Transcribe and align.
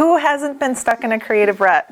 Who 0.00 0.16
hasn't 0.16 0.58
been 0.58 0.74
stuck 0.76 1.04
in 1.04 1.12
a 1.12 1.20
creative 1.20 1.60
rut? 1.60 1.86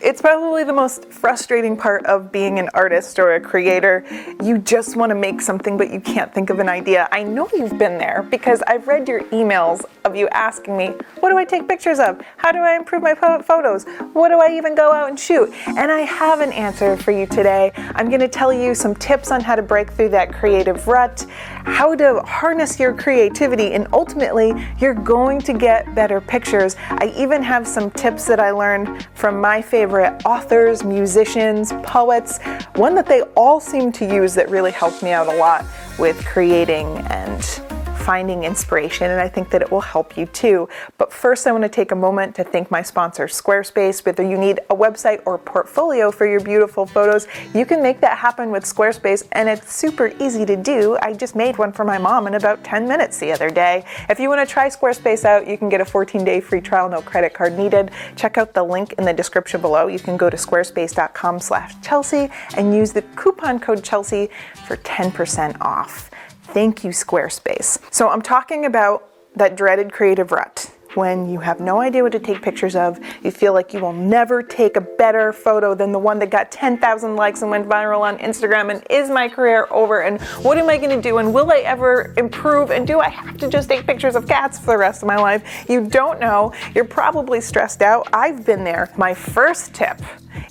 It's 0.00 0.22
probably 0.22 0.62
the 0.62 0.72
most 0.72 1.10
frustrating 1.10 1.76
part 1.76 2.06
of 2.06 2.30
being 2.30 2.60
an 2.60 2.68
artist 2.72 3.18
or 3.18 3.34
a 3.34 3.40
creator. 3.40 4.04
You 4.40 4.58
just 4.58 4.94
want 4.94 5.10
to 5.10 5.16
make 5.16 5.40
something, 5.40 5.76
but 5.76 5.90
you 5.90 5.98
can't 6.00 6.32
think 6.32 6.50
of 6.50 6.60
an 6.60 6.68
idea. 6.68 7.08
I 7.10 7.24
know 7.24 7.48
you've 7.52 7.78
been 7.78 7.98
there 7.98 8.24
because 8.30 8.62
I've 8.68 8.86
read 8.86 9.08
your 9.08 9.24
emails 9.24 9.84
of 10.04 10.14
you 10.14 10.28
asking 10.28 10.76
me, 10.76 10.94
What 11.18 11.30
do 11.30 11.36
I 11.36 11.44
take 11.44 11.66
pictures 11.66 11.98
of? 11.98 12.22
How 12.36 12.52
do 12.52 12.58
I 12.58 12.76
improve 12.76 13.02
my 13.02 13.16
photos? 13.16 13.86
What 14.12 14.28
do 14.28 14.38
I 14.38 14.56
even 14.56 14.76
go 14.76 14.92
out 14.92 15.08
and 15.08 15.18
shoot? 15.18 15.52
And 15.66 15.90
I 15.90 16.02
have 16.02 16.40
an 16.40 16.52
answer 16.52 16.96
for 16.96 17.10
you 17.10 17.26
today. 17.26 17.72
I'm 17.74 18.08
going 18.08 18.20
to 18.20 18.28
tell 18.28 18.52
you 18.52 18.76
some 18.76 18.94
tips 18.94 19.32
on 19.32 19.40
how 19.40 19.56
to 19.56 19.62
break 19.62 19.90
through 19.90 20.10
that 20.10 20.32
creative 20.32 20.86
rut, 20.86 21.26
how 21.64 21.96
to 21.96 22.20
harness 22.20 22.78
your 22.78 22.94
creativity, 22.94 23.72
and 23.72 23.88
ultimately, 23.92 24.52
you're 24.78 24.94
going 24.94 25.40
to 25.40 25.52
get 25.52 25.92
better 25.96 26.20
pictures. 26.20 26.76
I 26.88 27.12
even 27.16 27.42
have 27.42 27.66
some 27.66 27.90
tips 27.90 28.26
that 28.26 28.38
I 28.38 28.52
learned 28.52 29.08
from 29.14 29.40
my 29.40 29.60
favorite 29.60 29.87
favorite 29.88 30.20
authors, 30.26 30.84
musicians, 30.84 31.72
poets, 31.82 32.40
one 32.74 32.94
that 32.94 33.06
they 33.06 33.22
all 33.36 33.58
seem 33.58 33.90
to 33.90 34.04
use 34.04 34.34
that 34.34 34.50
really 34.50 34.70
helped 34.70 35.02
me 35.02 35.12
out 35.12 35.26
a 35.26 35.36
lot 35.38 35.64
with 35.98 36.22
creating 36.26 36.98
and 37.08 37.67
finding 38.08 38.44
inspiration, 38.44 39.10
and 39.10 39.20
I 39.20 39.28
think 39.28 39.50
that 39.50 39.60
it 39.60 39.70
will 39.70 39.82
help 39.82 40.16
you 40.16 40.24
too. 40.24 40.66
But 40.96 41.12
first, 41.12 41.46
I 41.46 41.52
want 41.52 41.64
to 41.64 41.68
take 41.68 41.92
a 41.92 41.94
moment 41.94 42.34
to 42.36 42.42
thank 42.42 42.70
my 42.70 42.80
sponsor, 42.80 43.26
Squarespace. 43.26 44.02
Whether 44.06 44.22
you 44.22 44.38
need 44.38 44.60
a 44.70 44.74
website 44.74 45.20
or 45.26 45.36
portfolio 45.36 46.10
for 46.10 46.26
your 46.26 46.40
beautiful 46.40 46.86
photos, 46.86 47.26
you 47.52 47.66
can 47.66 47.82
make 47.82 48.00
that 48.00 48.16
happen 48.16 48.50
with 48.50 48.64
Squarespace, 48.64 49.28
and 49.32 49.46
it's 49.46 49.74
super 49.74 50.10
easy 50.20 50.46
to 50.46 50.56
do. 50.56 50.96
I 51.02 51.12
just 51.12 51.36
made 51.36 51.58
one 51.58 51.70
for 51.70 51.84
my 51.84 51.98
mom 51.98 52.26
in 52.26 52.32
about 52.32 52.64
10 52.64 52.88
minutes 52.88 53.18
the 53.18 53.30
other 53.30 53.50
day. 53.50 53.84
If 54.08 54.18
you 54.18 54.30
want 54.30 54.40
to 54.40 54.50
try 54.50 54.70
Squarespace 54.70 55.26
out, 55.26 55.46
you 55.46 55.58
can 55.58 55.68
get 55.68 55.82
a 55.82 55.84
14 55.84 56.24
day 56.24 56.40
free 56.40 56.62
trial, 56.62 56.88
no 56.88 57.02
credit 57.02 57.34
card 57.34 57.58
needed. 57.58 57.90
Check 58.16 58.38
out 58.38 58.54
the 58.54 58.62
link 58.62 58.94
in 58.94 59.04
the 59.04 59.12
description 59.12 59.60
below. 59.60 59.86
You 59.86 59.98
can 59.98 60.16
go 60.16 60.30
to 60.30 60.36
squarespace.com 60.38 61.40
slash 61.40 61.74
Chelsea 61.82 62.30
and 62.56 62.74
use 62.74 62.94
the 62.94 63.02
coupon 63.16 63.60
code 63.60 63.84
Chelsea 63.84 64.30
for 64.66 64.78
10% 64.78 65.60
off. 65.60 66.10
Thank 66.52 66.82
you, 66.82 66.90
Squarespace. 66.90 67.78
So 67.92 68.08
I'm 68.08 68.22
talking 68.22 68.64
about 68.64 69.08
that 69.36 69.56
dreaded 69.56 69.92
creative 69.92 70.32
rut 70.32 70.72
when 70.94 71.28
you 71.28 71.38
have 71.38 71.60
no 71.60 71.80
idea 71.80 72.02
what 72.02 72.12
to 72.12 72.18
take 72.18 72.42
pictures 72.42 72.74
of. 72.74 72.98
You 73.22 73.30
feel 73.30 73.52
like 73.52 73.72
you 73.72 73.80
will 73.80 73.92
never 73.92 74.42
take 74.42 74.76
a 74.76 74.80
better 74.80 75.32
photo 75.32 75.74
than 75.74 75.92
the 75.92 75.98
one 75.98 76.18
that 76.20 76.30
got 76.30 76.50
10,000 76.50 77.14
likes 77.14 77.42
and 77.42 77.50
went 77.50 77.68
viral 77.68 78.00
on 78.00 78.18
Instagram. 78.18 78.70
And 78.70 78.82
is 78.90 79.10
my 79.10 79.28
career 79.28 79.68
over? 79.70 80.00
And 80.00 80.20
what 80.42 80.58
am 80.58 80.68
I 80.68 80.78
going 80.78 80.90
to 80.90 81.00
do? 81.00 81.18
And 81.18 81.32
will 81.32 81.52
I 81.52 81.58
ever 81.58 82.14
improve? 82.16 82.70
And 82.70 82.86
do 82.86 82.98
I 83.00 83.10
have 83.10 83.36
to 83.38 83.48
just 83.48 83.68
take 83.68 83.86
pictures 83.86 84.16
of 84.16 84.26
cats 84.26 84.58
for 84.58 84.72
the 84.72 84.78
rest 84.78 85.02
of 85.02 85.06
my 85.06 85.16
life? 85.16 85.66
You 85.68 85.86
don't 85.86 86.18
know. 86.18 86.52
You're 86.74 86.84
probably 86.84 87.40
stressed 87.40 87.82
out. 87.82 88.08
I've 88.12 88.44
been 88.46 88.64
there. 88.64 88.90
My 88.96 89.14
first 89.14 89.74
tip 89.74 90.00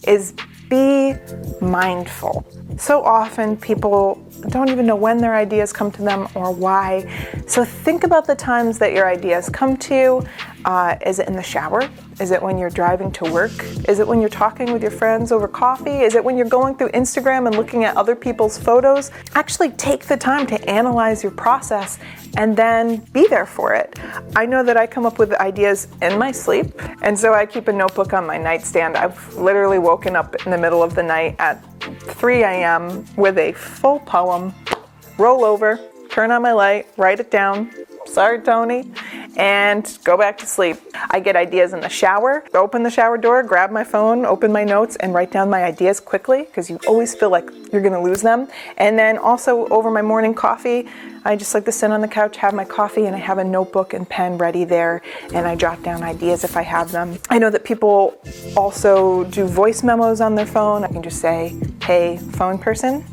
is 0.08 0.34
be 0.70 1.16
mindful. 1.62 2.46
So 2.78 3.04
often 3.04 3.58
people 3.58 4.24
don't 4.50 4.70
even 4.70 4.86
know 4.86 4.96
when 4.96 5.18
their 5.18 5.36
ideas 5.36 5.74
come 5.74 5.92
to 5.92 6.02
them 6.02 6.28
or 6.36 6.52
why. 6.52 7.10
So 7.48 7.66
think 7.66 8.04
about 8.04 8.28
the 8.28 8.36
times 8.36 8.78
that 8.80 8.94
your 8.94 9.08
ideas 9.08 9.50
come 9.50 9.78
to 9.78 9.96
you. 9.96 10.28
Uh, 10.66 10.96
is 11.06 11.20
it 11.20 11.28
in 11.28 11.36
the 11.36 11.44
shower? 11.44 11.90
Is 12.20 12.32
it 12.32 12.42
when 12.42 12.58
you're 12.58 12.72
driving 12.72 13.12
to 13.12 13.32
work? 13.32 13.52
Is 13.88 14.00
it 14.00 14.08
when 14.08 14.20
you're 14.20 14.30
talking 14.30 14.74
with 14.74 14.82
your 14.82 14.90
friends 14.90 15.32
over 15.32 15.48
coffee? 15.48 16.00
Is 16.00 16.16
it 16.16 16.24
when 16.24 16.36
you're 16.36 16.50
going 16.50 16.76
through 16.76 16.90
Instagram 16.90 17.46
and 17.46 17.56
looking 17.56 17.84
at 17.84 17.96
other 17.96 18.16
people's 18.16 18.58
photos? 18.58 19.12
Actually, 19.36 19.70
take 19.72 20.06
the 20.06 20.18
time 20.18 20.48
to 20.48 20.68
analyze 20.68 21.22
your 21.22 21.32
process 21.32 22.00
and 22.36 22.58
then 22.58 22.98
be 23.14 23.28
there 23.28 23.46
for 23.46 23.76
it. 23.76 24.00
I 24.36 24.48
know 24.48 24.64
that 24.64 24.78
I 24.78 24.88
come 24.88 25.06
up 25.06 25.20
with 25.20 25.32
ideas 25.36 25.90
in 26.02 26.18
my 26.18 26.32
sleep, 26.32 26.74
and 27.04 27.18
so 27.18 27.36
I 27.36 27.46
keep 27.46 27.68
a 27.68 27.74
notebook 27.74 28.14
on 28.14 28.26
my 28.26 28.38
nightstand. 28.40 28.98
I've 28.98 29.36
literally 29.36 29.78
woken 29.78 30.16
up 30.16 30.44
in 30.44 30.52
the 30.52 30.58
middle 30.58 30.82
of 30.82 30.96
the 30.96 31.04
night 31.04 31.36
at 31.38 31.64
3 31.82 32.42
a.m. 32.42 33.06
with 33.16 33.38
a 33.38 33.54
full 33.54 34.00
poem, 34.00 34.56
roll 35.20 35.46
over, 35.46 35.80
turn 36.10 36.32
on 36.32 36.42
my 36.42 36.52
light, 36.52 36.88
write 36.98 37.20
it 37.20 37.30
down. 37.30 37.72
Sorry, 38.08 38.42
Tony 38.42 38.92
and 39.38 40.00
go 40.04 40.18
back 40.18 40.38
to 40.40 40.48
sleep. 40.48 40.78
I 41.12 41.20
get 41.20 41.36
ideas 41.36 41.74
in 41.74 41.80
the 41.80 41.90
shower, 41.90 42.44
open 42.56 42.82
the 42.82 42.90
shower 42.90 43.18
door, 43.18 43.44
grab 43.44 43.72
my 43.72 43.84
phone, 43.84 44.26
open 44.26 44.52
my 44.52 44.64
notes, 44.64 44.96
and 44.98 45.14
write 45.14 45.32
down 45.32 45.50
my 45.50 45.64
ideas 45.64 46.00
quickly 46.00 46.44
because 46.44 46.70
you 46.70 46.80
always 46.88 47.14
feel 47.14 47.30
like 47.30 47.50
you're 47.72 47.82
going 47.82 47.94
to 47.94 48.02
lose 48.02 48.24
them. 48.24 48.48
And 48.78 48.98
then 48.98 49.18
also 49.18 49.68
over 49.68 49.92
my 49.92 50.02
morning 50.02 50.34
coffee, 50.34 50.88
I 51.24 51.36
just 51.36 51.54
like 51.54 51.66
to 51.66 51.72
sit 51.72 51.92
on 51.92 52.02
the 52.02 52.08
couch, 52.08 52.38
have 52.38 52.54
my 52.54 52.66
coffee, 52.66 53.06
and 53.06 53.16
I 53.16 53.20
have 53.20 53.38
a 53.38 53.44
notebook 53.44 53.94
and 53.94 54.10
pen 54.10 54.38
ready 54.38 54.64
there, 54.64 55.02
and 55.34 55.46
I 55.46 55.56
jot 55.56 55.84
down 55.84 56.02
ideas 56.02 56.44
if 56.44 56.58
I 56.58 56.64
have 56.64 56.92
them. 56.92 57.20
I 57.30 57.38
know 57.38 57.52
that 57.52 57.64
people 57.64 58.20
also 58.56 59.26
do 59.26 59.46
voice 59.46 59.84
memos 59.84 60.20
on 60.20 60.34
their 60.36 60.46
phone. 60.46 60.84
I 60.84 60.88
can 60.88 61.04
just 61.04 61.20
say, 61.20 61.56
hey, 61.84 62.18
phone 62.18 62.58
person, 62.58 63.06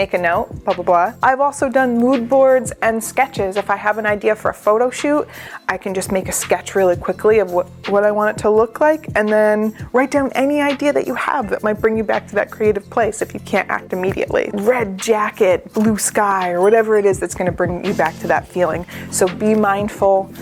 make 0.00 0.14
a 0.14 0.18
note, 0.18 0.48
blah, 0.64 0.72
blah, 0.72 0.82
blah. 0.82 1.12
I've 1.22 1.40
also 1.40 1.68
done 1.68 1.98
mood 1.98 2.26
boards 2.26 2.72
and 2.80 3.04
sketches. 3.04 3.58
If 3.58 3.68
I 3.68 3.76
have 3.76 3.98
an 3.98 4.06
idea 4.06 4.34
for 4.34 4.50
a 4.50 4.54
photo 4.54 4.88
shoot, 4.88 5.28
I 5.68 5.76
can 5.76 5.92
just 5.92 6.10
make 6.10 6.26
a 6.26 6.32
sketch 6.32 6.74
really 6.74 6.96
quickly 6.96 7.38
of 7.38 7.52
what, 7.52 7.66
what 7.90 8.02
I 8.02 8.10
want 8.10 8.34
it 8.34 8.40
to 8.44 8.48
look 8.48 8.80
like 8.80 9.10
and 9.14 9.28
then 9.28 9.76
write 9.92 10.10
down 10.10 10.32
any 10.32 10.62
idea 10.62 10.94
that 10.94 11.06
you 11.06 11.14
have 11.16 11.50
that 11.50 11.62
might 11.62 11.82
bring 11.82 11.98
you 11.98 12.02
back 12.02 12.26
to 12.28 12.34
that 12.36 12.50
creative 12.50 12.88
place 12.88 13.20
if 13.20 13.34
you 13.34 13.40
can't 13.40 13.68
act 13.68 13.92
immediately. 13.92 14.48
Red 14.54 14.96
jacket, 14.96 15.70
blue 15.74 15.98
sky, 15.98 16.52
or 16.52 16.62
whatever 16.62 16.96
it 16.96 17.04
is 17.04 17.20
that's 17.20 17.34
to 17.34 17.52
bring 17.52 17.84
you 17.84 17.92
back 17.92 18.18
to 18.20 18.26
that 18.26 18.48
feeling. 18.48 18.86
So 19.10 19.28
be 19.28 19.54
mindful 19.54 20.32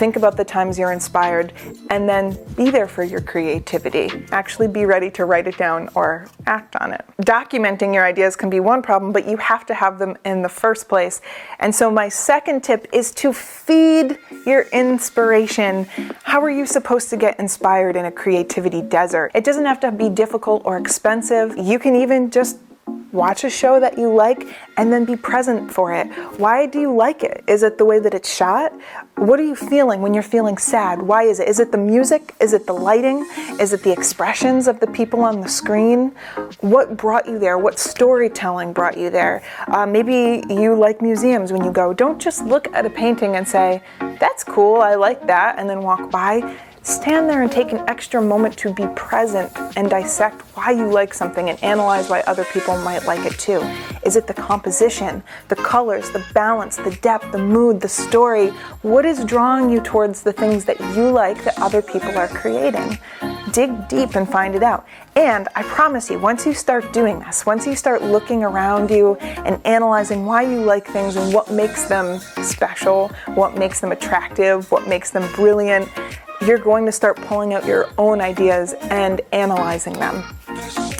think 0.00 0.16
about 0.16 0.34
the 0.38 0.44
times 0.44 0.78
you're 0.78 0.92
inspired, 0.92 1.52
and 1.90 2.08
then 2.08 2.36
be 2.56 2.70
there 2.70 2.88
for 2.88 3.04
your 3.04 3.20
creativity. 3.20 4.24
Actually, 4.32 4.66
be 4.66 4.86
ready 4.86 5.10
to 5.10 5.26
write 5.26 5.46
it 5.46 5.58
down 5.58 5.90
or 5.94 6.26
act 6.46 6.74
on 6.76 6.94
it. 6.94 7.04
Documenting 7.20 7.92
your 7.92 8.06
ideas 8.06 8.34
can 8.34 8.48
be 8.48 8.60
one 8.60 8.80
problem, 8.80 9.12
but 9.12 9.28
you 9.28 9.36
have 9.36 9.66
to 9.66 9.74
have 9.74 9.98
them 9.98 10.16
in 10.24 10.40
the 10.40 10.48
first 10.48 10.88
place. 10.88 11.20
And 11.58 11.74
so, 11.74 11.90
my 11.90 12.08
second 12.08 12.64
tip 12.64 12.88
is 12.94 13.12
to 13.16 13.34
feed 13.34 14.18
your 14.46 14.62
inspiration. 14.72 15.84
How 16.22 16.40
are 16.40 16.50
you 16.50 16.64
supposed 16.64 17.10
to 17.10 17.18
get 17.18 17.38
inspired 17.38 17.94
in 17.94 18.06
a 18.06 18.10
creativity 18.10 18.80
desert? 18.80 19.32
It 19.34 19.44
doesn't 19.44 19.66
have 19.66 19.80
to 19.80 19.92
be 19.92 20.08
difficult 20.08 20.62
or 20.64 20.78
expensive. 20.78 21.58
You 21.58 21.78
can 21.78 21.94
even 21.94 22.30
just 22.30 22.56
watch 23.12 23.44
a 23.44 23.50
show 23.50 23.80
that 23.80 23.98
you 23.98 24.12
like 24.12 24.46
and 24.76 24.92
then 24.92 25.04
be 25.04 25.16
present 25.16 25.72
for 25.72 25.92
it. 25.92 26.06
Why 26.38 26.66
do 26.66 26.80
you 26.80 26.94
like 26.94 27.22
it? 27.22 27.44
Is 27.46 27.62
it 27.62 27.78
the 27.78 27.84
way 27.84 27.98
that 27.98 28.14
it's 28.14 28.34
shot? 28.34 28.72
What 29.16 29.38
are 29.38 29.44
you 29.44 29.56
feeling 29.56 30.00
when 30.00 30.14
you're 30.14 30.22
feeling 30.22 30.56
sad? 30.56 31.02
Why 31.02 31.24
is 31.24 31.40
it? 31.40 31.48
Is 31.48 31.60
it 31.60 31.72
the 31.72 31.78
music? 31.78 32.34
Is 32.40 32.52
it 32.52 32.66
the 32.66 32.72
lighting? 32.72 33.28
Is 33.60 33.72
it 33.72 33.82
the 33.82 33.92
expressions 33.92 34.66
of 34.66 34.80
the 34.80 34.86
people 34.86 35.20
on 35.20 35.40
the 35.40 35.48
screen? 35.48 36.10
What 36.60 36.96
brought 36.96 37.26
you 37.26 37.38
there? 37.38 37.58
What 37.58 37.78
storytelling 37.78 38.72
brought 38.72 38.96
you 38.96 39.10
there? 39.10 39.42
Uh, 39.68 39.86
maybe 39.86 40.42
you 40.48 40.74
like 40.74 41.02
museums 41.02 41.52
when 41.52 41.64
you 41.64 41.72
go. 41.72 41.92
Don't 41.92 42.20
just 42.20 42.44
look 42.44 42.72
at 42.74 42.86
a 42.86 42.90
painting 42.90 43.36
and 43.36 43.46
say, 43.46 43.82
that's 44.18 44.44
cool, 44.44 44.80
I 44.80 44.94
like 44.94 45.26
that, 45.26 45.58
and 45.58 45.68
then 45.68 45.80
walk 45.80 46.10
by 46.10 46.56
Stand 46.90 47.30
there 47.30 47.42
and 47.42 47.52
take 47.52 47.70
an 47.70 47.88
extra 47.88 48.20
moment 48.20 48.56
to 48.58 48.74
be 48.74 48.84
present 48.96 49.52
and 49.76 49.88
dissect 49.88 50.42
why 50.56 50.72
you 50.72 50.90
like 50.90 51.14
something 51.14 51.48
and 51.48 51.62
analyze 51.62 52.10
why 52.10 52.22
other 52.22 52.44
people 52.46 52.76
might 52.78 53.04
like 53.04 53.24
it 53.24 53.38
too. 53.38 53.60
Is 54.04 54.16
it 54.16 54.26
the 54.26 54.34
composition, 54.34 55.22
the 55.46 55.54
colors, 55.54 56.10
the 56.10 56.24
balance, 56.34 56.78
the 56.78 56.90
depth, 57.00 57.30
the 57.30 57.38
mood, 57.38 57.80
the 57.80 57.88
story? 57.88 58.48
What 58.82 59.04
is 59.04 59.24
drawing 59.24 59.70
you 59.70 59.80
towards 59.80 60.22
the 60.22 60.32
things 60.32 60.64
that 60.64 60.80
you 60.96 61.12
like 61.12 61.44
that 61.44 61.56
other 61.60 61.80
people 61.80 62.18
are 62.18 62.26
creating? 62.26 62.98
Dig 63.52 63.88
deep 63.88 64.16
and 64.16 64.28
find 64.28 64.56
it 64.56 64.64
out. 64.64 64.84
And 65.14 65.48
I 65.54 65.62
promise 65.62 66.10
you, 66.10 66.18
once 66.18 66.44
you 66.44 66.54
start 66.54 66.92
doing 66.92 67.20
this, 67.20 67.46
once 67.46 67.66
you 67.66 67.76
start 67.76 68.02
looking 68.02 68.42
around 68.42 68.90
you 68.90 69.16
and 69.16 69.64
analyzing 69.64 70.26
why 70.26 70.42
you 70.42 70.62
like 70.62 70.86
things 70.86 71.16
and 71.16 71.32
what 71.32 71.50
makes 71.52 71.84
them 71.84 72.18
special, 72.42 73.08
what 73.34 73.56
makes 73.56 73.80
them 73.80 73.92
attractive, 73.92 74.70
what 74.70 74.88
makes 74.88 75.10
them 75.10 75.30
brilliant, 75.34 75.88
you're 76.46 76.58
going 76.58 76.86
to 76.86 76.92
start 76.92 77.16
pulling 77.16 77.52
out 77.54 77.66
your 77.66 77.88
own 77.98 78.20
ideas 78.20 78.74
and 78.82 79.20
analyzing 79.32 79.92
them. 79.94 80.24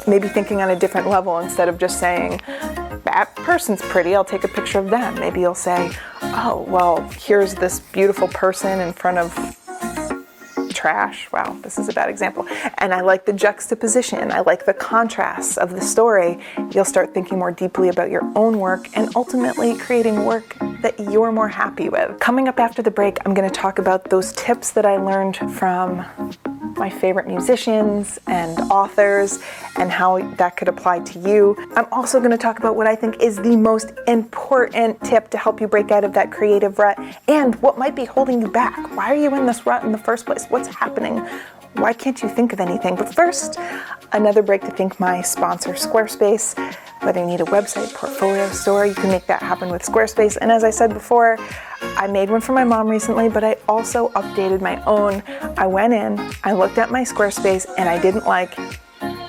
Maybe 0.07 0.29
thinking 0.29 0.61
on 0.61 0.71
a 0.71 0.77
different 0.77 1.09
level 1.09 1.39
instead 1.39 1.69
of 1.69 1.79
just 1.79 1.99
saying, 1.99 2.41
that 3.05 3.33
person's 3.37 3.81
pretty, 3.83 4.15
I'll 4.15 4.25
take 4.25 4.45
a 4.45 4.49
picture 4.49 4.79
of 4.79 4.91
them. 4.91 5.15
Maybe 5.15 5.41
you'll 5.41 5.55
say, 5.55 5.91
oh, 6.23 6.65
well, 6.69 7.01
here's 7.11 7.55
this 7.55 7.81
beautiful 7.81 8.29
person 8.29 8.81
in 8.81 8.93
front 8.93 9.19
of 9.19 9.60
trash. 10.81 11.31
Wow, 11.31 11.59
this 11.63 11.79
is 11.79 11.91
a 11.91 11.93
bad 11.93 12.09
example. 12.09 12.47
And 12.79 12.95
I 12.95 13.03
like 13.03 13.27
the 13.27 13.35
juxtaposition, 13.35 14.33
I 14.33 14.41
like 14.41 14.65
the 14.65 14.73
contrasts 14.73 15.59
of 15.59 15.73
the 15.73 15.81
story. 15.83 16.39
You'll 16.73 16.87
start 16.87 17.13
thinking 17.13 17.39
more 17.39 17.53
deeply 17.53 17.91
about 17.91 18.11
your 18.11 18.23
own 18.35 18.59
work 18.59 18.89
and 18.97 19.15
ultimately 19.15 19.77
creating 19.77 20.25
work 20.25 20.57
that 20.81 20.99
you're 20.99 21.33
more 21.33 21.49
happy 21.49 21.91
with. 21.91 22.19
Coming 22.19 22.49
up 22.49 22.59
after 22.59 22.81
the 22.81 22.91
break, 22.91 23.19
I'm 23.27 23.35
going 23.35 23.49
to 23.49 23.55
talk 23.55 23.79
about 23.79 24.09
those 24.09 24.33
tips 24.33 24.71
that 24.71 24.87
I 24.87 24.97
learned 24.97 25.37
from 25.59 26.07
my 26.77 26.91
favorite 26.91 27.27
musicians 27.27 28.19
and 28.27 28.59
authors 28.71 29.39
and 29.77 29.91
how 29.91 30.19
that 30.37 30.57
could 30.57 30.69
apply 30.69 31.01
to 31.01 31.19
you. 31.21 31.57
I'm 31.75 31.87
also 31.93 32.19
going 32.19 32.31
to 32.31 32.39
talk 32.39 32.59
about 32.59 32.77
what 32.77 32.87
I 32.87 32.95
think 32.95 33.21
is 33.23 33.37
the 33.37 33.57
most 33.57 33.93
important 34.07 35.03
tip 35.03 35.31
to 35.31 35.39
help 35.39 35.61
you 35.61 35.69
break 35.69 35.91
out 35.91 36.05
of 36.05 36.13
that 36.15 36.31
creative 36.31 36.79
rut 36.79 36.99
and 37.29 37.55
what 37.57 37.79
might 37.79 37.95
be 37.95 38.05
holding 38.05 38.41
you 38.41 38.49
back. 38.49 38.77
Why 38.97 39.13
are 39.13 39.17
you 39.17 39.35
in 39.35 39.47
this 39.47 39.67
rut 39.67 39.85
in 39.85 39.93
the 39.93 39.99
first 39.99 40.27
place? 40.27 40.47
What's 40.47 40.69
happening? 40.69 41.27
Why 41.75 41.93
can't 41.93 42.21
you 42.23 42.29
think 42.29 42.53
of 42.53 42.61
anything? 42.61 42.97
But 42.97 43.15
first, 43.15 43.59
another 44.13 44.43
break 44.43 44.63
to 44.63 44.71
thank 44.71 45.01
my 45.01 45.23
sponsor, 45.23 45.71
Squarespace. 45.73 46.59
Whether 47.03 47.21
you 47.21 47.27
need 47.27 47.41
a 47.41 47.45
website, 47.45 47.95
portfolio 47.95 48.49
store, 48.51 48.85
you 48.85 48.95
can 48.95 49.09
make 49.09 49.27
that 49.27 49.43
happen 49.43 49.71
with 49.71 49.83
Squarespace. 49.83 50.37
And 50.41 50.53
as 50.53 50.65
I 50.65 50.71
said 50.71 50.93
before, 50.93 51.39
I 51.81 52.07
made 52.07 52.29
one 52.29 52.41
for 52.41 52.53
my 52.53 52.65
mom 52.65 52.89
recently, 52.89 53.29
but 53.29 53.45
I 53.45 53.57
also 53.69 54.09
updated 54.11 54.61
my 54.61 54.83
own. 54.85 55.23
I 55.57 55.67
went 55.67 55.95
in, 55.95 56.19
I 56.45 56.53
looked 56.53 56.77
at 56.77 56.91
my 56.91 57.03
Squarespace, 57.03 57.67
and 57.79 57.89
I 57.89 58.01
didn't 58.01 58.27
like 58.27 58.59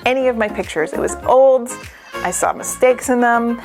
any 0.04 0.28
of 0.28 0.36
my 0.36 0.48
pictures. 0.48 0.92
It 0.92 1.00
was 1.00 1.14
old, 1.24 1.70
I 2.16 2.30
saw 2.30 2.52
mistakes 2.52 3.08
in 3.08 3.20
them, 3.20 3.60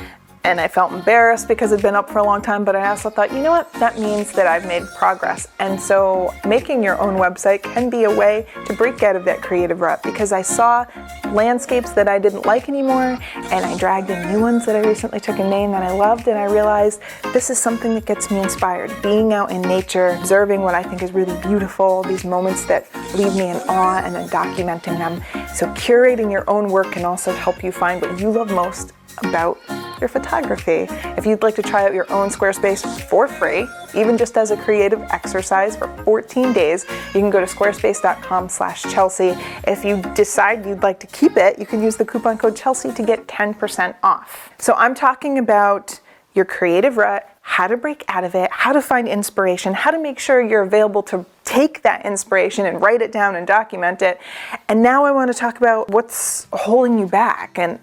and 0.47 0.61
I 0.61 0.69
felt 0.69 0.94
embarrassed 0.94 1.49
because 1.49 1.73
it'd 1.73 1.83
been 1.83 1.94
up 1.94 2.09
for 2.09 2.19
a 2.19 2.23
long 2.23 2.41
time, 2.41 2.63
but 2.63 2.73
I 2.73 2.88
also 2.88 3.09
thought, 3.09 3.33
you 3.33 3.41
know 3.41 3.51
what, 3.51 3.71
that 3.73 3.99
means 3.99 4.31
that 4.31 4.47
I've 4.47 4.65
made 4.65 4.83
progress. 4.95 5.49
And 5.59 5.79
so 5.79 6.33
making 6.47 6.81
your 6.81 6.97
own 7.01 7.15
website 7.15 7.63
can 7.63 7.89
be 7.89 8.05
a 8.05 8.15
way 8.15 8.47
to 8.65 8.73
break 8.73 9.03
out 9.03 9.17
of 9.17 9.25
that 9.25 9.41
creative 9.41 9.81
rut 9.81 10.01
because 10.03 10.31
I 10.31 10.41
saw 10.41 10.85
landscapes 11.33 11.91
that 11.91 12.07
I 12.07 12.17
didn't 12.17 12.45
like 12.45 12.69
anymore 12.69 13.19
and 13.35 13.65
I 13.65 13.77
dragged 13.77 14.09
in 14.09 14.25
new 14.31 14.39
ones 14.39 14.65
that 14.67 14.77
I 14.77 14.88
recently 14.88 15.19
took 15.19 15.38
in 15.38 15.49
Maine 15.49 15.71
that 15.71 15.83
I 15.83 15.91
loved 15.91 16.29
and 16.29 16.39
I 16.39 16.45
realized 16.45 17.01
this 17.33 17.50
is 17.50 17.59
something 17.59 17.93
that 17.95 18.05
gets 18.05 18.31
me 18.31 18.39
inspired. 18.39 18.89
Being 19.03 19.33
out 19.33 19.51
in 19.51 19.61
nature, 19.61 20.11
observing 20.11 20.61
what 20.61 20.75
I 20.75 20.81
think 20.81 21.03
is 21.03 21.11
really 21.11 21.38
beautiful, 21.41 22.03
these 22.03 22.23
moments 22.23 22.63
that 22.67 22.88
leave 23.15 23.35
me 23.35 23.50
in 23.50 23.57
awe 23.67 24.01
and 24.01 24.15
then 24.15 24.29
documenting 24.29 24.97
them. 24.97 25.21
So 25.53 25.67
curating 25.73 26.31
your 26.31 26.50
own 26.50 26.69
work 26.69 26.93
can 26.93 27.03
also 27.03 27.33
help 27.33 27.65
you 27.65 27.73
find 27.73 28.01
what 28.01 28.17
you 28.17 28.29
love 28.29 28.50
most 28.50 28.93
about 29.23 29.59
your 29.99 30.07
photography. 30.07 30.88
If 31.17 31.25
you'd 31.25 31.41
like 31.41 31.55
to 31.55 31.61
try 31.61 31.85
out 31.85 31.94
your 31.94 32.11
own 32.11 32.29
Squarespace 32.29 33.01
for 33.09 33.27
free, 33.27 33.67
even 33.95 34.17
just 34.17 34.38
as 34.38 34.51
a 34.51 34.57
creative 34.57 35.01
exercise 35.11 35.75
for 35.75 35.88
14 36.03 36.53
days, 36.53 36.85
you 37.07 37.19
can 37.19 37.29
go 37.29 37.39
to 37.39 37.45
squarespace.com 37.45 38.49
slash 38.49 38.83
Chelsea. 38.83 39.35
If 39.67 39.83
you 39.83 40.01
decide 40.13 40.65
you'd 40.65 40.83
like 40.83 40.99
to 40.99 41.07
keep 41.07 41.38
it, 41.38 41.59
you 41.59 41.65
can 41.65 41.81
use 41.81 41.97
the 41.97 42.05
coupon 42.05 42.38
code 42.38 42.55
Chelsea 42.55 42.91
to 42.91 43.03
get 43.03 43.27
10% 43.27 43.95
off. 44.03 44.51
So 44.59 44.73
I'm 44.73 44.95
talking 44.95 45.38
about 45.38 46.00
your 46.33 46.45
creative 46.45 46.97
rut, 46.97 47.27
how 47.41 47.65
to 47.65 47.75
break 47.75 48.05
out 48.07 48.23
of 48.23 48.35
it, 48.35 48.51
how 48.51 48.71
to 48.71 48.81
find 48.81 49.07
inspiration, 49.07 49.73
how 49.73 49.89
to 49.89 50.00
make 50.00 50.19
sure 50.19 50.41
you're 50.41 50.61
available 50.61 51.01
to 51.01 51.25
take 51.43 51.81
that 51.81 52.05
inspiration 52.05 52.65
and 52.65 52.81
write 52.81 53.01
it 53.01 53.11
down 53.11 53.35
and 53.35 53.47
document 53.47 54.01
it. 54.01 54.19
And 54.67 54.83
now 54.83 55.05
I 55.05 55.11
want 55.11 55.31
to 55.31 55.38
talk 55.38 55.57
about 55.57 55.89
what's 55.89 56.47
holding 56.53 57.00
you 57.00 57.07
back 57.07 57.57
and 57.57 57.79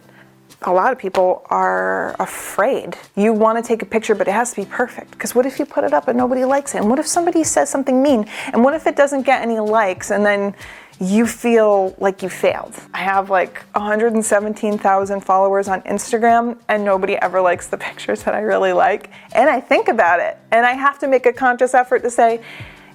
a 0.67 0.73
lot 0.73 0.93
of 0.93 0.99
people 0.99 1.47
are 1.51 2.17
afraid. 2.19 2.97
You 3.17 3.33
want 3.33 3.63
to 3.63 3.67
take 3.67 3.83
a 3.83 3.87
picture, 3.87 4.15
but 4.15 4.29
it 4.29 4.33
has 4.33 4.51
to 4.55 4.63
be 4.63 4.67
perfect. 4.67 5.11
Because 5.11 5.35
what 5.35 5.45
if 5.45 5.59
you 5.59 5.67
put 5.67 5.85
it 5.85 5.93
up 5.93 6.09
and 6.09 6.17
nobody 6.17 6.45
likes 6.45 6.75
it? 6.75 6.79
And 6.79 6.89
what 6.89 6.99
if 6.99 7.07
somebody 7.07 7.45
says 7.45 7.69
something 7.69 8.03
mean? 8.03 8.27
And 8.53 8.65
what 8.65 8.75
if 8.75 8.87
it 8.87 8.97
doesn't 8.97 9.23
get 9.23 9.43
any 9.43 9.61
likes 9.61 10.11
and 10.11 10.25
then 10.25 10.55
you 11.01 11.27
feel 11.27 11.95
like 11.99 12.23
you 12.23 12.31
failed? 12.31 12.75
I 12.95 12.99
have 12.99 13.29
like 13.29 13.63
117,000 13.75 15.21
followers 15.21 15.69
on 15.69 15.83
Instagram 15.83 16.59
and 16.69 16.83
nobody 16.83 17.17
ever 17.17 17.41
likes 17.43 17.67
the 17.67 17.79
pictures 17.89 18.23
that 18.23 18.35
I 18.35 18.41
really 18.41 18.73
like. 18.73 19.11
And 19.33 19.51
I 19.51 19.61
think 19.61 19.89
about 19.89 20.21
it. 20.21 20.39
And 20.51 20.65
I 20.65 20.73
have 20.73 20.99
to 21.01 21.09
make 21.09 21.27
a 21.27 21.33
conscious 21.33 21.75
effort 21.75 22.03
to 22.03 22.11
say, 22.11 22.43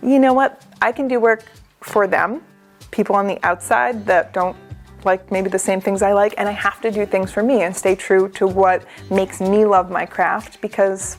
you 0.02 0.18
know 0.18 0.34
what? 0.34 0.66
I 0.82 0.92
can 0.92 1.08
do 1.08 1.20
work 1.20 1.44
for 1.82 2.08
them, 2.08 2.42
people 2.90 3.16
on 3.16 3.28
the 3.28 3.38
outside 3.46 4.06
that 4.08 4.34
don't 4.34 4.56
like 5.06 5.32
maybe 5.32 5.50
the 5.50 5.60
same 5.60 5.82
things 5.82 6.02
I 6.02 6.14
like, 6.14 6.34
and 6.38 6.48
I 6.48 6.52
have 6.52 6.82
to 6.82 6.92
do 6.92 7.06
things 7.06 7.32
for 7.32 7.44
me 7.44 7.64
and 7.64 7.76
stay 7.76 7.96
true 7.96 8.30
to 8.30 8.48
what 8.48 8.86
makes 9.10 9.42
me 9.42 9.66
love 9.66 9.90
my 9.90 10.06
craft 10.06 10.62
because 10.62 11.18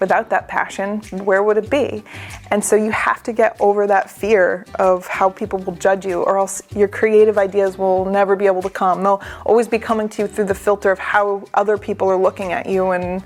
without 0.00 0.30
that 0.30 0.48
passion, 0.48 1.00
where 1.24 1.42
would 1.42 1.58
it 1.58 1.70
be? 1.70 2.02
And 2.50 2.64
so 2.64 2.74
you 2.74 2.90
have 2.90 3.22
to 3.24 3.32
get 3.32 3.56
over 3.60 3.86
that 3.86 4.10
fear 4.10 4.64
of 4.78 5.06
how 5.06 5.28
people 5.30 5.58
will 5.58 5.74
judge 5.74 6.06
you, 6.06 6.22
or 6.22 6.38
else 6.38 6.62
your 6.74 6.88
creative 6.88 7.38
ideas 7.38 7.76
will 7.78 8.06
never 8.06 8.34
be 8.34 8.46
able 8.46 8.62
to 8.62 8.70
come. 8.70 9.02
They'll 9.02 9.22
always 9.44 9.68
be 9.68 9.78
coming 9.78 10.08
to 10.10 10.22
you 10.22 10.28
through 10.28 10.46
the 10.46 10.54
filter 10.54 10.90
of 10.90 10.98
how 10.98 11.44
other 11.54 11.76
people 11.76 12.08
are 12.08 12.16
looking 12.16 12.52
at 12.52 12.66
you 12.66 12.90
and 12.90 13.22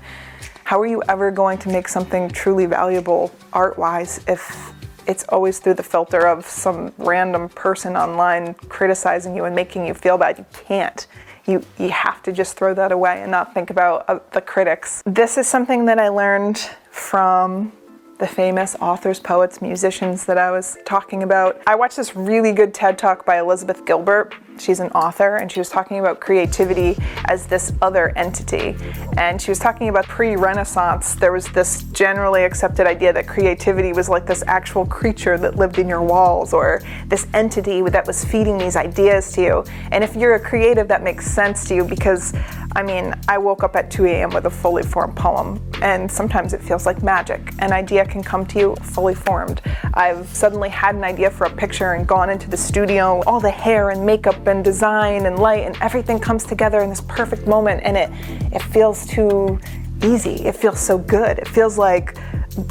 how 0.65 0.81
are 0.81 0.87
you 0.87 1.01
ever 1.07 1.31
going 1.31 1.57
to 1.59 1.69
make 1.69 1.87
something 1.87 2.27
truly 2.29 2.65
valuable 2.65 3.31
art 3.53 3.77
wise 3.77 4.23
if 4.27 4.73
it's 5.07 5.23
always 5.29 5.59
through 5.59 5.75
the 5.75 5.83
filter 5.83 6.27
of 6.27 6.45
some 6.45 6.93
random 6.97 7.49
person 7.49 7.95
online 7.95 8.53
criticizing 8.69 9.35
you 9.35 9.45
and 9.45 9.55
making 9.55 9.85
you 9.85 9.93
feel 9.93 10.17
bad. 10.17 10.37
You 10.37 10.45
can't. 10.53 11.07
You, 11.45 11.63
you 11.77 11.89
have 11.89 12.23
to 12.23 12.31
just 12.31 12.57
throw 12.57 12.73
that 12.73 12.91
away 12.91 13.21
and 13.21 13.29
not 13.29 13.53
think 13.53 13.69
about 13.69 14.05
uh, 14.09 14.19
the 14.31 14.41
critics. 14.41 15.03
This 15.05 15.37
is 15.37 15.47
something 15.47 15.85
that 15.85 15.99
I 15.99 16.09
learned 16.09 16.57
from 16.89 17.71
the 18.17 18.27
famous 18.27 18.75
authors, 18.79 19.19
poets, 19.19 19.61
musicians 19.61 20.25
that 20.25 20.37
I 20.37 20.49
was 20.49 20.77
talking 20.85 21.23
about. 21.23 21.61
I 21.67 21.75
watched 21.75 21.97
this 21.97 22.15
really 22.15 22.53
good 22.53 22.73
TED 22.73 22.97
talk 22.97 23.25
by 23.25 23.39
Elizabeth 23.39 23.85
Gilbert. 23.85 24.33
She's 24.57 24.79
an 24.79 24.89
author, 24.91 25.35
and 25.35 25.51
she 25.51 25.59
was 25.59 25.69
talking 25.69 25.99
about 25.99 26.21
creativity 26.21 26.95
as 27.25 27.45
this 27.45 27.73
other 27.81 28.17
entity. 28.17 28.77
And 29.17 29.41
she 29.41 29.51
was 29.51 29.59
talking 29.59 29.89
about 29.89 30.05
pre 30.05 30.37
Renaissance, 30.37 31.15
there 31.15 31.33
was 31.33 31.47
this 31.49 31.83
generally 31.91 32.45
accepted 32.45 32.87
idea 32.87 33.11
that 33.11 33.27
creativity 33.27 33.91
was 33.91 34.07
like 34.07 34.25
this 34.25 34.43
actual 34.47 34.85
creature 34.85 35.37
that 35.37 35.57
lived 35.57 35.77
in 35.77 35.89
your 35.89 36.01
walls, 36.01 36.53
or 36.53 36.81
this 37.07 37.27
entity 37.33 37.81
that 37.81 38.07
was 38.07 38.23
feeding 38.23 38.57
these 38.57 38.77
ideas 38.77 39.33
to 39.33 39.41
you. 39.41 39.65
And 39.91 40.05
if 40.05 40.15
you're 40.15 40.35
a 40.35 40.39
creative, 40.39 40.87
that 40.87 41.03
makes 41.03 41.29
sense 41.29 41.65
to 41.65 41.75
you 41.75 41.83
because 41.83 42.33
I 42.77 42.83
mean, 42.83 43.13
I 43.29 43.37
woke 43.37 43.63
up 43.63 43.77
at 43.77 43.89
2 43.89 44.05
a.m. 44.05 44.31
with 44.31 44.47
a 44.47 44.49
fully 44.49 44.83
formed 44.83 45.15
poem, 45.15 45.61
and 45.81 46.11
sometimes 46.11 46.53
it 46.53 46.61
feels 46.61 46.85
like 46.85 47.01
magic. 47.01 47.53
An 47.59 47.71
idea 47.71 48.04
can 48.09 48.23
come 48.23 48.45
to 48.47 48.59
you 48.59 48.75
fully 48.77 49.15
formed. 49.15 49.61
I've 49.93 50.27
suddenly 50.27 50.69
had 50.69 50.95
an 50.95 51.03
idea 51.03 51.29
for 51.29 51.45
a 51.45 51.49
picture 51.49 51.93
and 51.93 52.07
gone 52.07 52.29
into 52.29 52.49
the 52.49 52.57
studio, 52.57 53.21
all 53.27 53.39
the 53.39 53.51
hair 53.51 53.89
and 53.89 54.05
makeup 54.05 54.47
and 54.47 54.63
design 54.63 55.25
and 55.25 55.39
light, 55.39 55.65
and 55.65 55.77
everything 55.81 56.19
comes 56.19 56.45
together 56.45 56.81
in 56.81 56.89
this 56.89 57.01
perfect 57.01 57.47
moment, 57.47 57.81
and 57.83 57.97
it, 57.97 58.09
it 58.53 58.61
feels 58.61 59.05
too 59.05 59.59
easy. 60.03 60.45
It 60.45 60.55
feels 60.55 60.79
so 60.79 60.97
good. 60.97 61.39
It 61.39 61.47
feels 61.47 61.77
like 61.77 62.17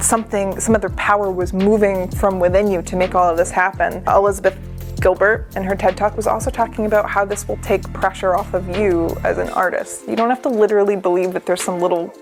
something, 0.01 0.59
some 0.61 0.75
other 0.75 0.91
power 0.91 1.31
was 1.31 1.53
moving 1.53 2.11
from 2.11 2.41
within 2.41 2.71
you 2.71 2.83
to 2.83 2.97
make 2.97 3.15
all 3.15 3.29
of 3.29 3.37
this 3.37 3.51
happen. 3.51 4.03
Elizabeth 4.09 4.57
Gilbert 5.01 5.49
in 5.57 5.63
her 5.65 5.75
TED 5.75 5.97
Talk 5.97 6.17
was 6.17 6.27
also 6.27 6.51
talking 6.51 6.87
about 6.87 7.09
how 7.11 7.25
this 7.25 7.47
will 7.47 7.59
take 7.59 7.83
pressure 7.93 8.35
off 8.35 8.55
of 8.55 8.77
you 8.77 9.15
as 9.25 9.39
an 9.39 9.51
artist. 9.51 10.09
You 10.09 10.17
don't 10.17 10.31
have 10.31 10.43
to 10.43 10.49
literally 10.49 10.97
believe 10.97 11.33
that 11.33 11.45
there's 11.45 11.63
some 11.63 11.81
little 11.81 12.15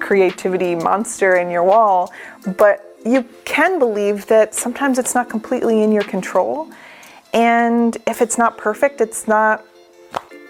creativity 0.00 0.74
monster 0.74 1.36
in 1.36 1.50
your 1.50 1.64
wall, 1.64 2.12
but 2.56 2.96
you 3.04 3.24
can 3.44 3.78
believe 3.78 4.26
that 4.26 4.54
sometimes 4.54 4.98
it's 4.98 5.14
not 5.14 5.30
completely 5.30 5.82
in 5.82 5.92
your 5.92 6.02
control. 6.04 6.70
And 7.32 7.96
if 8.06 8.20
it's 8.20 8.36
not 8.36 8.58
perfect, 8.58 9.00
it's 9.00 9.28
not 9.28 9.64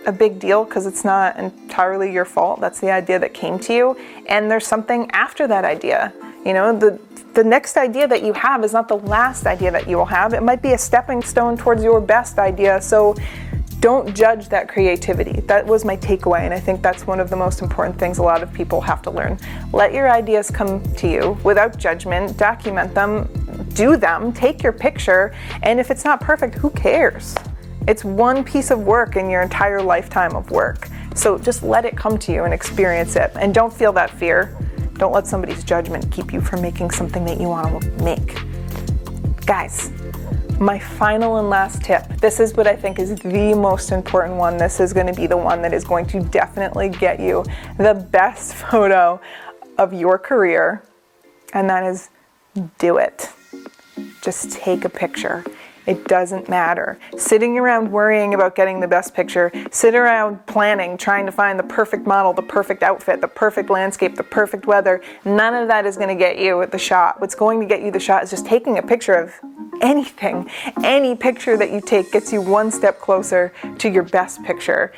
a 0.06 0.12
big 0.12 0.38
deal 0.38 0.64
because 0.64 0.86
it's 0.86 1.04
not 1.04 1.38
entirely 1.38 2.12
your 2.12 2.24
fault. 2.24 2.60
That's 2.60 2.80
the 2.80 2.90
idea 2.90 3.18
that 3.18 3.34
came 3.34 3.58
to 3.60 3.74
you. 3.74 3.96
And 4.26 4.50
there's 4.50 4.66
something 4.66 5.10
after 5.10 5.46
that 5.46 5.64
idea. 5.64 6.12
You 6.44 6.54
know, 6.54 6.76
the 6.76 6.98
the 7.34 7.44
next 7.44 7.76
idea 7.76 8.08
that 8.08 8.24
you 8.24 8.32
have 8.32 8.64
is 8.64 8.72
not 8.72 8.88
the 8.88 8.96
last 8.96 9.46
idea 9.46 9.70
that 9.70 9.88
you 9.88 9.96
will 9.96 10.06
have. 10.06 10.32
It 10.32 10.42
might 10.42 10.62
be 10.62 10.72
a 10.72 10.78
stepping 10.78 11.22
stone 11.22 11.56
towards 11.56 11.84
your 11.84 12.00
best 12.00 12.38
idea. 12.38 12.80
So 12.80 13.14
don't 13.80 14.14
judge 14.14 14.48
that 14.50 14.68
creativity. 14.68 15.40
That 15.40 15.66
was 15.66 15.84
my 15.84 15.96
takeaway, 15.96 16.40
and 16.40 16.52
I 16.52 16.60
think 16.60 16.82
that's 16.82 17.06
one 17.06 17.18
of 17.18 17.30
the 17.30 17.36
most 17.36 17.62
important 17.62 17.98
things 17.98 18.18
a 18.18 18.22
lot 18.22 18.42
of 18.42 18.52
people 18.52 18.80
have 18.82 19.00
to 19.02 19.10
learn. 19.10 19.38
Let 19.72 19.94
your 19.94 20.10
ideas 20.10 20.50
come 20.50 20.82
to 20.96 21.08
you 21.08 21.38
without 21.42 21.78
judgment, 21.78 22.36
document 22.36 22.94
them, 22.94 23.28
do 23.74 23.96
them, 23.96 24.32
take 24.32 24.62
your 24.62 24.72
picture, 24.72 25.34
and 25.62 25.80
if 25.80 25.90
it's 25.90 26.04
not 26.04 26.20
perfect, 26.20 26.54
who 26.56 26.70
cares? 26.70 27.34
It's 27.88 28.04
one 28.04 28.44
piece 28.44 28.70
of 28.70 28.80
work 28.80 29.16
in 29.16 29.30
your 29.30 29.40
entire 29.40 29.80
lifetime 29.80 30.36
of 30.36 30.50
work. 30.50 30.88
So 31.14 31.38
just 31.38 31.62
let 31.62 31.86
it 31.86 31.96
come 31.96 32.18
to 32.18 32.32
you 32.32 32.44
and 32.44 32.52
experience 32.52 33.16
it, 33.16 33.32
and 33.36 33.54
don't 33.54 33.72
feel 33.72 33.92
that 33.94 34.10
fear. 34.10 34.56
Don't 34.94 35.12
let 35.12 35.26
somebody's 35.26 35.64
judgment 35.64 36.10
keep 36.12 36.34
you 36.34 36.42
from 36.42 36.60
making 36.60 36.90
something 36.90 37.24
that 37.24 37.40
you 37.40 37.48
want 37.48 37.82
to 37.82 37.90
make. 38.04 38.38
Guys, 39.46 39.90
my 40.60 40.78
final 40.78 41.38
and 41.38 41.48
last 41.48 41.82
tip 41.82 42.06
this 42.18 42.38
is 42.38 42.52
what 42.54 42.66
I 42.66 42.76
think 42.76 42.98
is 42.98 43.16
the 43.16 43.54
most 43.54 43.92
important 43.92 44.36
one. 44.36 44.58
This 44.58 44.78
is 44.78 44.92
going 44.92 45.06
to 45.06 45.14
be 45.14 45.26
the 45.26 45.36
one 45.36 45.62
that 45.62 45.72
is 45.72 45.84
going 45.84 46.04
to 46.08 46.20
definitely 46.20 46.90
get 46.90 47.18
you 47.18 47.44
the 47.78 47.94
best 47.94 48.54
photo 48.70 49.18
of 49.78 49.94
your 49.94 50.18
career, 50.18 50.82
and 51.54 51.68
that 51.70 51.84
is 51.84 52.10
do 52.78 52.98
it. 52.98 53.30
Just 54.20 54.52
take 54.52 54.84
a 54.84 54.90
picture. 54.90 55.44
It 55.90 56.04
doesn't 56.04 56.48
matter. 56.48 57.00
Sitting 57.16 57.58
around 57.58 57.90
worrying 57.90 58.32
about 58.32 58.54
getting 58.54 58.78
the 58.78 58.86
best 58.86 59.12
picture, 59.12 59.50
sit 59.72 59.96
around 59.96 60.46
planning, 60.46 60.96
trying 60.96 61.26
to 61.26 61.32
find 61.32 61.58
the 61.58 61.64
perfect 61.64 62.06
model, 62.06 62.32
the 62.32 62.42
perfect 62.42 62.84
outfit, 62.84 63.20
the 63.20 63.26
perfect 63.26 63.70
landscape, 63.70 64.14
the 64.14 64.22
perfect 64.22 64.66
weather, 64.66 65.02
none 65.24 65.52
of 65.52 65.66
that 65.66 65.86
is 65.86 65.96
going 65.96 66.08
to 66.08 66.14
get 66.14 66.38
you 66.38 66.64
the 66.66 66.78
shot. 66.78 67.20
What's 67.20 67.34
going 67.34 67.58
to 67.58 67.66
get 67.66 67.82
you 67.82 67.90
the 67.90 67.98
shot 67.98 68.22
is 68.22 68.30
just 68.30 68.46
taking 68.46 68.78
a 68.78 68.82
picture 68.82 69.14
of 69.14 69.34
anything, 69.80 70.48
any 70.84 71.16
picture 71.16 71.56
that 71.56 71.72
you 71.72 71.80
take 71.80 72.12
gets 72.12 72.32
you 72.32 72.40
one 72.40 72.70
step 72.70 73.00
closer 73.00 73.52
to 73.78 73.88
your 73.88 74.02
best 74.04 74.42
picture. 74.44 74.92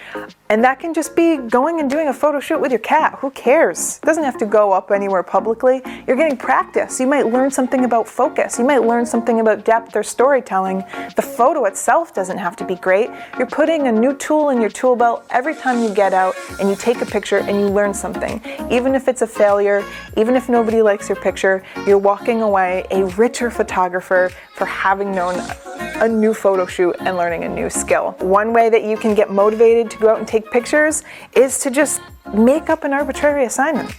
And 0.49 0.63
that 0.65 0.81
can 0.81 0.93
just 0.93 1.17
be 1.17 1.39
going 1.39 1.81
and 1.81 1.89
doing 1.89 2.09
a 2.09 2.13
photo 2.13 2.39
shoot 2.39 2.61
with 2.61 2.73
your 2.73 2.81
cat. 2.81 3.17
Who 3.21 3.31
cares? 3.31 3.99
It 4.03 4.07
doesn't 4.07 4.25
have 4.25 4.37
to 4.39 4.47
go 4.47 4.73
up 4.73 4.91
anywhere 4.91 5.23
publicly. 5.23 5.83
You're 6.07 6.17
getting 6.17 6.37
practice. 6.37 7.01
You 7.01 7.07
might 7.07 7.29
learn 7.29 7.51
something 7.51 7.85
about 7.85 8.07
focus. 8.07 8.59
You 8.59 8.67
might 8.67 8.83
learn 8.83 9.07
something 9.07 9.41
about 9.41 9.65
depth 9.65 9.97
or 9.97 10.03
storytelling. 10.03 10.82
The 11.17 11.23
photo 11.23 11.65
itself 11.65 12.15
doesn't 12.15 12.39
have 12.39 12.57
to 12.57 12.65
be 12.65 12.77
great. 12.77 13.11
You're 13.39 13.47
putting 13.47 13.87
a 13.89 13.93
new 13.93 14.15
tool 14.15 14.51
in 14.51 14.61
your 14.61 14.71
tool 14.71 14.97
belt 14.97 15.27
every 15.31 15.55
time 15.55 15.83
you 15.83 15.95
get 15.95 16.13
out 16.13 16.35
and 16.61 16.69
you 16.69 16.77
take 16.77 17.01
a 17.01 17.07
picture 17.07 17.39
and 17.39 17.61
you 17.61 17.69
learn 17.69 17.95
something. 17.95 18.41
Even 18.71 18.95
if 18.95 19.09
it's 19.09 19.23
a 19.23 19.27
failure, 19.27 19.85
even 20.17 20.37
if 20.37 20.49
nobody 20.49 20.83
likes 20.83 21.09
your 21.09 21.17
picture, 21.17 21.63
you're 21.87 21.99
walking 21.99 22.43
away 22.43 22.87
a 22.91 23.05
richer 23.17 23.51
photographer 23.51 24.31
for 24.55 24.65
having 24.67 25.13
known 25.13 25.35
a 26.03 26.09
new 26.09 26.35
photo 26.35 26.67
shoot 26.67 26.97
and 27.01 27.17
learning 27.17 27.45
a 27.45 27.49
new 27.49 27.71
skill. 27.71 28.17
One 28.21 28.53
way 28.53 28.69
that 28.71 28.85
you 28.85 28.97
can 28.97 29.15
get 29.15 29.31
motivated 29.31 29.91
to 29.93 29.99
go 29.99 30.09
out 30.11 30.19
and 30.19 30.27
take 30.27 30.51
pictures 30.51 31.05
is 31.35 31.59
to 31.61 31.71
just 31.71 32.01
make 32.35 32.71
up 32.71 32.85
an 32.85 32.93
arbitrary 32.93 33.45
assignment. 33.45 33.95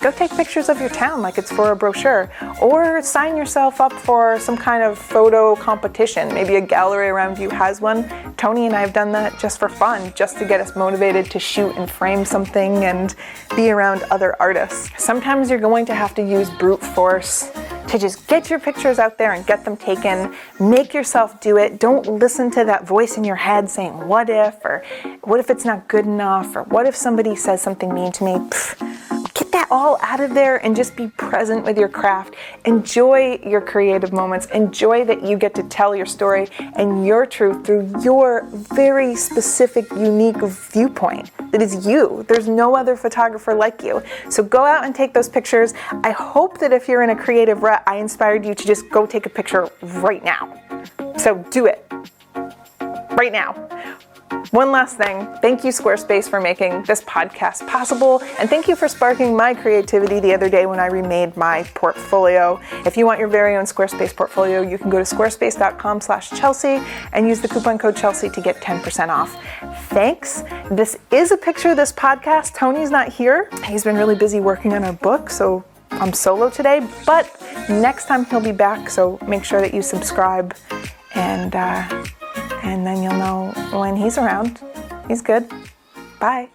Go 0.00 0.12
take 0.12 0.30
pictures 0.30 0.68
of 0.68 0.80
your 0.80 0.90
town 0.90 1.22
like 1.22 1.38
it's 1.38 1.50
for 1.50 1.72
a 1.72 1.76
brochure, 1.76 2.30
or 2.62 3.02
sign 3.02 3.36
yourself 3.36 3.80
up 3.80 3.92
for 3.92 4.38
some 4.38 4.56
kind 4.56 4.84
of 4.84 4.96
photo 4.96 5.56
competition. 5.56 6.32
Maybe 6.32 6.54
a 6.54 6.60
gallery 6.60 7.08
around 7.08 7.36
you 7.36 7.50
has 7.50 7.80
one. 7.80 8.08
Tony 8.36 8.66
and 8.66 8.76
I 8.76 8.80
have 8.80 8.92
done 8.92 9.10
that 9.12 9.40
just 9.40 9.58
for 9.58 9.68
fun, 9.68 10.12
just 10.14 10.38
to 10.38 10.44
get 10.44 10.60
us 10.60 10.76
motivated 10.76 11.28
to 11.32 11.40
shoot 11.40 11.74
and 11.76 11.90
frame 11.90 12.24
something 12.24 12.84
and 12.84 13.16
be 13.56 13.70
around 13.72 14.04
other 14.12 14.36
artists. 14.40 14.90
Sometimes 15.02 15.50
you're 15.50 15.58
going 15.58 15.84
to 15.86 15.94
have 15.96 16.14
to 16.14 16.22
use 16.22 16.48
brute 16.48 16.80
force 16.80 17.50
to 17.88 17.98
just 17.98 18.24
get 18.28 18.50
your 18.50 18.60
pictures 18.60 19.00
out 19.00 19.18
there 19.18 19.32
and 19.32 19.44
get 19.46 19.64
them 19.64 19.76
taken. 19.76 20.32
Make 20.60 20.94
yourself 20.94 21.40
do 21.40 21.56
it. 21.56 21.80
Don't 21.80 22.06
listen 22.06 22.52
to 22.52 22.64
that 22.64 22.86
voice 22.86 23.16
in 23.16 23.24
your 23.24 23.36
head 23.36 23.68
saying, 23.68 24.06
What 24.06 24.30
if? 24.30 24.64
or 24.64 24.84
What 25.22 25.40
if 25.40 25.50
it's 25.50 25.64
not 25.64 25.88
good 25.88 26.04
enough? 26.04 26.54
or 26.54 26.62
What 26.64 26.86
if 26.86 26.94
somebody 26.94 27.34
says 27.34 27.60
something 27.62 27.92
mean 27.92 28.12
to 28.12 28.24
me? 28.24 28.32
Pfft, 28.34 29.07
that 29.58 29.68
all 29.72 29.98
out 30.02 30.20
of 30.20 30.34
there 30.34 30.64
and 30.64 30.76
just 30.76 30.94
be 30.94 31.08
present 31.08 31.64
with 31.64 31.76
your 31.76 31.88
craft. 31.88 32.36
Enjoy 32.64 33.40
your 33.44 33.60
creative 33.60 34.12
moments. 34.12 34.46
Enjoy 34.54 35.04
that 35.04 35.24
you 35.24 35.36
get 35.36 35.52
to 35.56 35.64
tell 35.64 35.96
your 35.96 36.06
story 36.06 36.46
and 36.76 37.04
your 37.04 37.26
truth 37.26 37.66
through 37.66 37.90
your 38.00 38.46
very 38.52 39.16
specific, 39.16 39.90
unique 39.90 40.36
viewpoint. 40.36 41.32
That 41.50 41.60
is 41.60 41.84
you. 41.84 42.24
There's 42.28 42.46
no 42.46 42.76
other 42.76 42.94
photographer 42.94 43.52
like 43.52 43.82
you. 43.82 44.00
So 44.30 44.44
go 44.44 44.64
out 44.64 44.84
and 44.84 44.94
take 44.94 45.12
those 45.12 45.28
pictures. 45.28 45.74
I 46.04 46.12
hope 46.12 46.58
that 46.58 46.72
if 46.72 46.86
you're 46.86 47.02
in 47.02 47.10
a 47.10 47.16
creative 47.16 47.64
rut, 47.64 47.82
I 47.84 47.96
inspired 47.96 48.46
you 48.46 48.54
to 48.54 48.64
just 48.64 48.88
go 48.90 49.06
take 49.06 49.26
a 49.26 49.30
picture 49.30 49.68
right 49.82 50.22
now. 50.22 50.54
So 51.16 51.44
do 51.50 51.66
it 51.66 51.84
right 53.10 53.32
now. 53.32 53.67
One 54.50 54.72
last 54.72 54.96
thing. 54.96 55.28
Thank 55.42 55.62
you, 55.62 55.72
Squarespace, 55.72 56.28
for 56.28 56.40
making 56.40 56.84
this 56.84 57.02
podcast 57.02 57.66
possible. 57.68 58.22
And 58.38 58.48
thank 58.48 58.66
you 58.66 58.76
for 58.76 58.88
sparking 58.88 59.36
my 59.36 59.52
creativity 59.52 60.20
the 60.20 60.32
other 60.32 60.48
day 60.48 60.64
when 60.64 60.80
I 60.80 60.86
remade 60.86 61.36
my 61.36 61.64
portfolio. 61.74 62.58
If 62.86 62.96
you 62.96 63.04
want 63.04 63.20
your 63.20 63.28
very 63.28 63.56
own 63.56 63.64
Squarespace 63.64 64.16
portfolio, 64.16 64.62
you 64.62 64.78
can 64.78 64.88
go 64.88 64.96
to 64.98 65.04
squarespace.com 65.04 66.00
slash 66.00 66.30
Chelsea 66.30 66.82
and 67.12 67.28
use 67.28 67.42
the 67.42 67.48
coupon 67.48 67.76
code 67.76 67.94
Chelsea 67.94 68.30
to 68.30 68.40
get 68.40 68.56
10% 68.62 69.08
off. 69.10 69.36
Thanks. 69.90 70.44
This 70.70 70.98
is 71.10 71.30
a 71.30 71.36
picture 71.36 71.70
of 71.70 71.76
this 71.76 71.92
podcast. 71.92 72.54
Tony's 72.54 72.90
not 72.90 73.10
here. 73.10 73.50
He's 73.64 73.84
been 73.84 73.96
really 73.96 74.14
busy 74.16 74.40
working 74.40 74.72
on 74.72 74.82
our 74.82 74.94
book, 74.94 75.28
so 75.28 75.62
I'm 75.90 76.14
solo 76.14 76.48
today. 76.48 76.86
But 77.04 77.30
next 77.68 78.06
time 78.06 78.24
he'll 78.24 78.40
be 78.40 78.52
back, 78.52 78.88
so 78.88 79.18
make 79.28 79.44
sure 79.44 79.60
that 79.60 79.74
you 79.74 79.82
subscribe 79.82 80.56
and 81.14 81.54
uh, 81.54 82.04
and 82.68 82.86
then 82.86 83.02
you'll 83.02 83.14
know 83.14 83.52
when 83.72 83.96
he's 83.96 84.18
around. 84.18 84.60
He's 85.08 85.22
good. 85.22 85.48
Bye. 86.20 86.48